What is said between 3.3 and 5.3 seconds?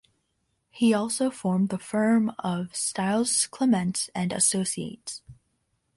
Clements and Associates.